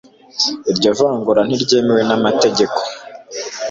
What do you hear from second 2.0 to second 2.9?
n'amategeko